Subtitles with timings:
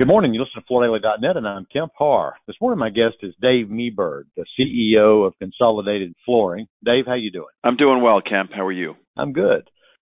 [0.00, 0.32] Good morning.
[0.32, 2.32] You listen to FloorDaily.net, and I'm Kemp Harr.
[2.46, 6.68] This morning, my guest is Dave Meberg, the CEO of Consolidated Flooring.
[6.82, 7.52] Dave, how you doing?
[7.62, 8.48] I'm doing well, Kemp.
[8.50, 8.94] How are you?
[9.18, 9.68] I'm good.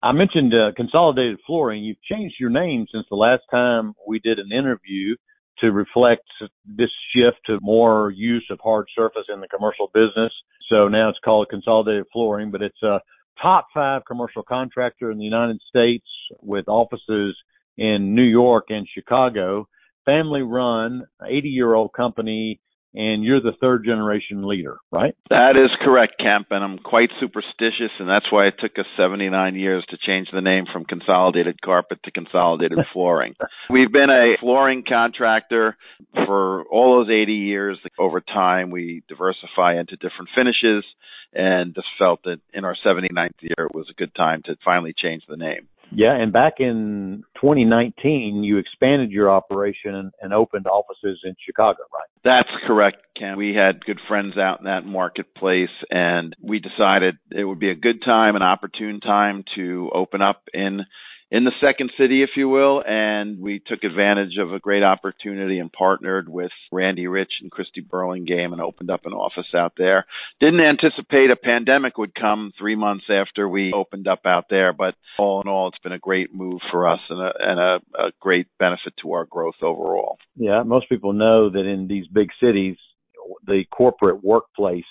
[0.02, 1.82] I mentioned uh, Consolidated Flooring.
[1.82, 5.16] You've changed your name since the last time we did an interview
[5.60, 6.28] to reflect
[6.66, 10.32] this shift to more use of hard surface in the commercial business.
[10.68, 13.00] So now it's called Consolidated Flooring, but it's a
[13.40, 16.04] top five commercial contractor in the United States
[16.42, 17.34] with offices
[17.76, 19.68] in New York and Chicago,
[20.04, 22.60] family run, 80 year old company,
[22.92, 25.14] and you're the third generation leader, right?
[25.28, 29.54] That is correct, Kemp, and I'm quite superstitious, and that's why it took us 79
[29.54, 33.34] years to change the name from Consolidated Carpet to Consolidated Flooring.
[33.68, 35.76] We've been a flooring contractor
[36.26, 37.78] for all those 80 years.
[37.98, 40.84] Over time, we diversify into different finishes,
[41.32, 44.94] and just felt that in our 79th year, it was a good time to finally
[44.96, 45.68] change the name.
[45.92, 52.08] Yeah, and back in 2019, you expanded your operation and, opened offices in Chicago, right?
[52.22, 53.36] That's correct, Ken.
[53.36, 57.74] We had good friends out in that marketplace, and we decided it would be a
[57.74, 60.80] good time, an opportune time to open up in
[61.30, 65.60] in the second city, if you will, and we took advantage of a great opportunity
[65.60, 70.06] and partnered with Randy Rich and Christy Burlingame and opened up an office out there.
[70.40, 74.96] Didn't anticipate a pandemic would come three months after we opened up out there, but
[75.18, 78.12] all in all, it's been a great move for us and a, and a, a
[78.20, 80.18] great benefit to our growth overall.
[80.34, 82.76] Yeah, most people know that in these big cities,
[83.46, 84.84] the corporate workplace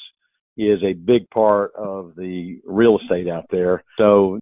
[0.58, 3.84] is a big part of the real estate out there.
[3.98, 4.40] So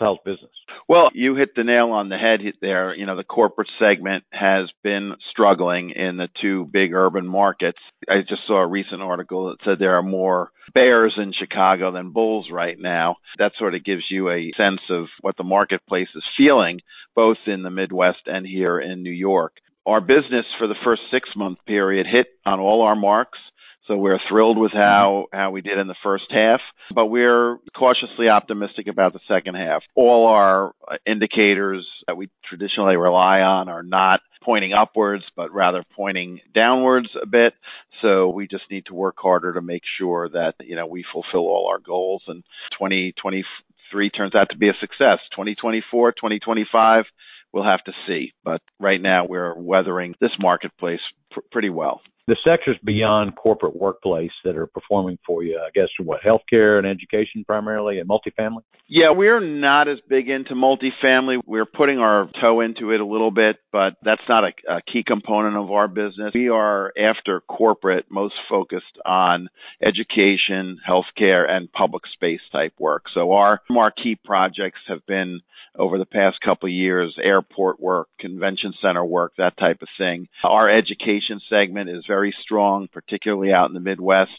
[0.00, 0.50] how's business.
[0.88, 2.94] Well, you hit the nail on the head there.
[2.94, 7.78] You know, the corporate segment has been struggling in the two big urban markets.
[8.08, 12.12] I just saw a recent article that said there are more bears in Chicago than
[12.12, 13.16] bulls right now.
[13.38, 16.80] That sort of gives you a sense of what the marketplace is feeling,
[17.14, 19.54] both in the Midwest and here in New York.
[19.86, 23.38] Our business for the first six month period hit on all our marks.
[23.86, 24.78] So we're thrilled with mm-hmm.
[24.78, 26.60] how, how we did in the first half,
[26.94, 29.82] but we're cautiously optimistic about the second half.
[29.94, 30.72] All our
[31.06, 37.26] indicators that we traditionally rely on are not pointing upwards, but rather pointing downwards a
[37.26, 37.54] bit.
[38.02, 41.48] So we just need to work harder to make sure that, you know, we fulfill
[41.48, 42.42] all our goals and
[42.78, 45.18] 2023 turns out to be a success.
[45.32, 47.04] 2024, 2025,
[47.52, 48.32] we'll have to see.
[48.44, 51.00] But right now we're weathering this marketplace
[51.36, 55.88] pr- pretty well the sectors beyond corporate workplace that are performing for you, I guess,
[56.02, 58.62] what healthcare and education primarily, and multifamily.
[58.88, 61.38] Yeah, we're not as big into multifamily.
[61.46, 65.04] We're putting our toe into it a little bit, but that's not a, a key
[65.06, 66.32] component of our business.
[66.34, 69.48] We are after corporate, most focused on
[69.80, 73.04] education, healthcare, and public space type work.
[73.14, 75.42] So our marquee projects have been
[75.78, 80.28] over the past couple of years, airport work, convention center work, that type of thing.
[80.42, 84.30] Our education segment is very strong, particularly out in the Midwest.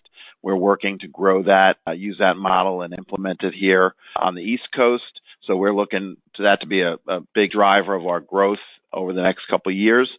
[0.41, 4.41] We're working to grow that, uh, use that model and implement it here on the
[4.41, 5.03] East Coast.
[5.45, 8.59] So we're looking to that to be a, a big driver of our growth
[8.93, 10.09] over the next couple of years.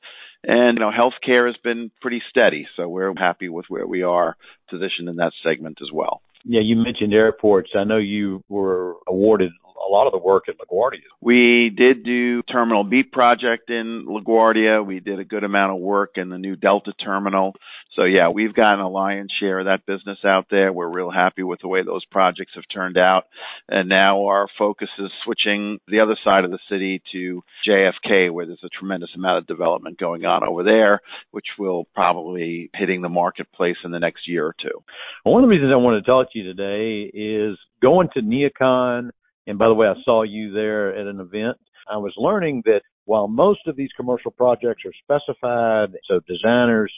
[0.45, 4.37] And you know, healthcare has been pretty steady, so we're happy with where we are
[4.71, 6.23] positioned in that segment as well.
[6.45, 7.71] Yeah, you mentioned airports.
[7.77, 9.51] I know you were awarded
[9.87, 11.07] a lot of the work at LaGuardia.
[11.21, 14.85] We did do Terminal B project in LaGuardia.
[14.85, 17.55] We did a good amount of work in the new Delta terminal.
[17.99, 20.73] So yeah, we've gotten a lion's share of that business out there.
[20.73, 23.25] We're real happy with the way those projects have turned out.
[23.69, 28.47] And now our focus is switching the other side of the city to JFK where
[28.47, 31.01] there's a tremendous amount of development going on over there,
[31.33, 34.85] which will probably hitting the marketplace in the next year or two.
[35.25, 38.21] Well, one of the reasons I wanted to talk to you today is going to
[38.21, 39.11] NeoCon
[39.49, 41.57] and by the way, I saw you there at an event.
[41.91, 46.93] I was learning that while most of these commercial projects are specified, so designers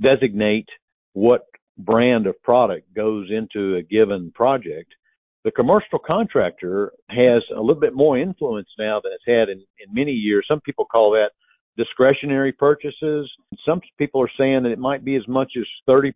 [0.00, 0.68] designate
[1.12, 1.46] what
[1.78, 4.92] brand of product goes into a given project,
[5.44, 9.94] the commercial contractor has a little bit more influence now than it's had in, in
[9.94, 10.44] many years.
[10.48, 11.30] Some people call that
[11.76, 13.30] discretionary purchases.
[13.66, 16.12] Some people are saying that it might be as much as 30%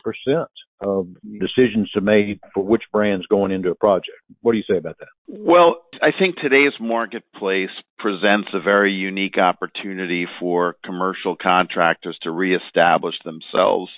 [0.80, 1.08] of
[1.40, 4.18] decisions to made for which brand's going into a project.
[4.42, 5.08] What do you say about that?
[5.26, 13.14] Well, I think today's marketplace presents a very unique opportunity for commercial contractors to reestablish
[13.24, 13.90] themselves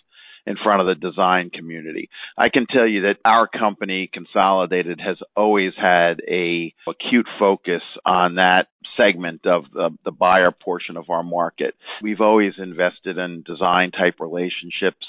[0.49, 2.08] in front of the design community.
[2.37, 8.37] I can tell you that our company Consolidated has always had a acute focus on
[8.37, 11.74] that segment of the, the buyer portion of our market.
[12.02, 15.06] We've always invested in design type relationships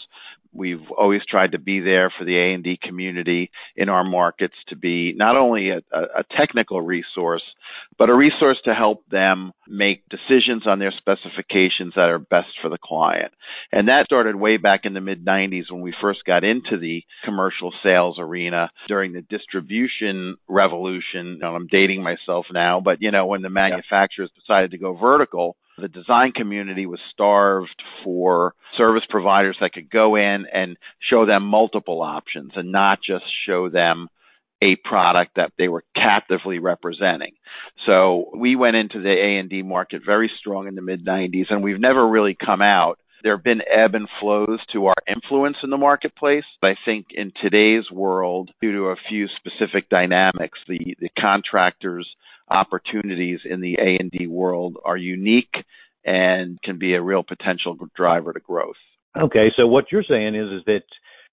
[0.52, 5.14] We've always tried to be there for the A&D community in our markets to be
[5.16, 7.44] not only a, a, technical resource,
[7.98, 12.70] but a resource to help them make decisions on their specifications that are best for
[12.70, 13.32] the client.
[13.72, 17.04] And that started way back in the mid 90s when we first got into the
[17.26, 21.42] commercial sales arena during the distribution revolution.
[21.44, 25.88] I'm dating myself now, but you know, when the manufacturers decided to go vertical, the
[25.88, 30.78] design community was starved for service providers that could go in and
[31.10, 34.08] show them multiple options and not just show them
[34.62, 37.34] a product that they were captively representing.
[37.86, 41.80] So we went into the A&D market very strong in the mid 90s and we've
[41.80, 43.00] never really come out.
[43.24, 46.46] There have been ebb and flows to our influence in the marketplace.
[46.64, 52.08] I think in today's world, due to a few specific dynamics, the, the contractors
[52.50, 55.54] opportunities in the A&D world are unique
[56.06, 58.76] and can be a real potential driver to growth.
[59.20, 60.84] Okay, so what you're saying is is that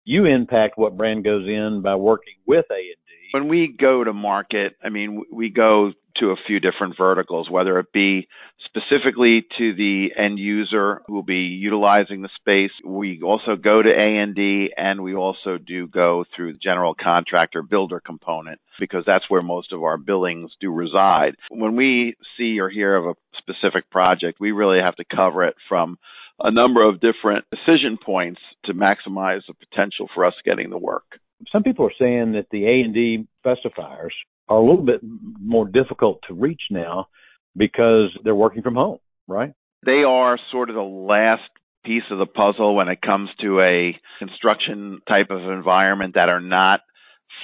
[0.05, 2.97] you impact what brand goes in by working with A&D.
[3.33, 7.79] When we go to market, I mean, we go to a few different verticals, whether
[7.79, 8.29] it be
[8.65, 12.73] specifically to the end user who will be utilizing the space.
[12.85, 18.01] We also go to A&D and we also do go through the general contractor builder
[18.05, 21.37] component because that's where most of our billings do reside.
[21.51, 25.55] When we see or hear of a specific project, we really have to cover it
[25.69, 25.99] from
[26.39, 31.05] a number of different decision points to maximize the potential for us getting the work.
[31.53, 34.13] Some people are saying that the A&D specifiers
[34.49, 37.09] are a little bit more difficult to reach now
[37.57, 39.53] because they're working from home, right?
[39.85, 41.43] They are sort of the last
[41.85, 46.41] piece of the puzzle when it comes to a construction type of environment that are
[46.41, 46.81] not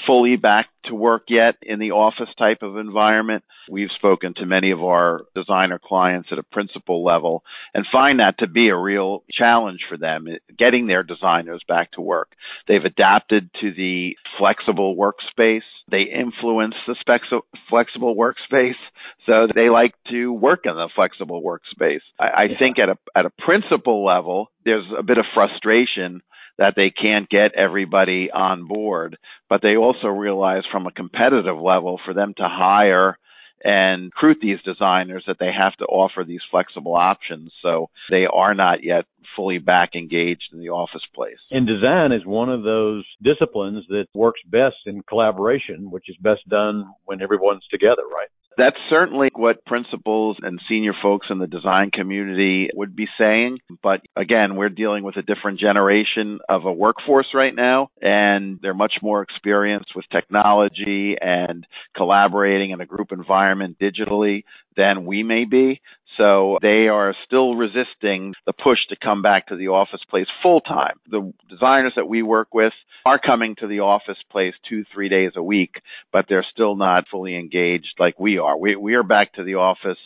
[0.07, 3.45] fully back to work yet in the office type of environment.
[3.71, 8.39] We've spoken to many of our designer clients at a principal level and find that
[8.39, 12.33] to be a real challenge for them, eh, getting their designers back to work.
[12.67, 15.63] They've adapted to the flexible workspace.
[15.91, 18.81] They influence the specs of flexible workspace,
[19.27, 22.01] so they like to work in the flexible workspace.
[22.19, 22.59] I, I yeah.
[22.59, 26.23] think at a at a principal level, there's a bit of frustration
[26.63, 29.19] that they can't get everybody on board,
[29.51, 33.19] but they also realize from a competitive level for them to hire
[33.65, 37.53] and recruit these designers that they have to offer these flexible options.
[37.63, 39.07] So they are not yet
[39.37, 41.39] fully back engaged in the office place.
[41.51, 46.49] And design is one of those disciplines that works best in collaboration, which is best
[46.49, 48.29] done when everyone's together, right?
[48.57, 53.59] That's certainly what principals and senior folks in the design community would be saying.
[53.83, 58.75] But again, we're dealing with a different generation of a workforce right now, and they're
[58.75, 64.45] much more experienced with technology and collaborating in a group environment digitally
[64.77, 65.81] than we may be.
[66.19, 70.61] So they are still resisting the push to come back to the office place full
[70.61, 70.99] time.
[71.11, 72.73] The designers that we work with
[73.07, 75.77] are coming to the office place two, three days a week,
[76.13, 78.57] but they're still not fully engaged like we are.
[78.57, 79.99] We, we are back to the office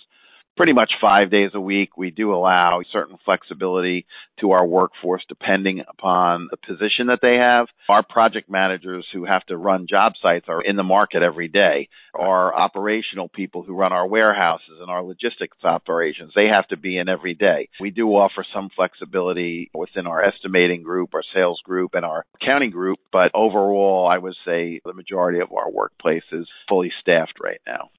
[0.56, 1.96] pretty much five days a week.
[1.96, 4.06] We do allow certain flexibility
[4.40, 7.66] to our workforce depending upon the position that they have.
[7.88, 11.88] Our project managers who have to run job sites are in the market every day.
[12.14, 16.98] Our operational people who run our warehouses and our logistics operations, they have to be
[16.98, 17.68] in every day.
[17.80, 22.70] We do offer some flexibility within our estimating group, our sales group, and our accounting
[22.70, 27.60] group, but overall, I would say the majority of our workplace is fully staffed right
[27.66, 27.90] now.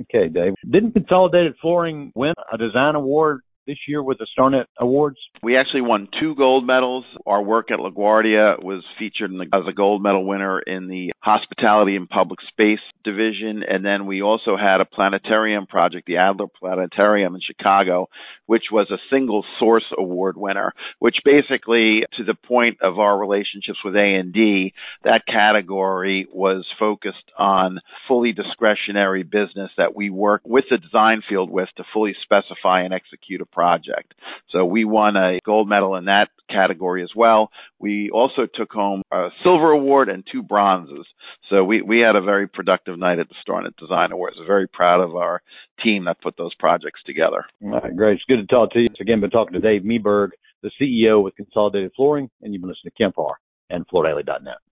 [0.00, 0.54] Okay, Dave.
[0.68, 5.18] Didn't Consolidated Flooring win a design award this year with the StarNet Awards?
[5.42, 7.04] We actually won two gold medals.
[7.26, 11.96] Our work at LaGuardia was featured the, as a gold medal winner in the Hospitality
[11.96, 13.62] and Public Space division.
[13.68, 18.08] And then we also had a planetarium project, the Adler Planetarium in Chicago,
[18.46, 23.78] which was a single source award winner, which basically, to the point of our relationships
[23.84, 27.78] with A&D, that category was focused on
[28.08, 32.94] fully discretionary business that we work with the design field with to fully specify and
[32.94, 34.14] execute a project.
[34.50, 37.50] So we won a gold medal in that category as well.
[37.78, 41.06] We also took home a silver award and two bronzes.
[41.50, 44.36] So we, we had a very productive night at the StarNet Design Awards.
[44.38, 45.42] We're very proud of our
[45.82, 47.44] team that put those projects together.
[47.62, 48.14] All right, great.
[48.14, 48.88] It's good to talk to you.
[49.00, 50.30] Again, been talking to Dave Meberg,
[50.62, 53.36] the CEO with Consolidated Flooring, and you've been listening to Kemp Harr
[53.70, 54.58] and FloorDaily.net.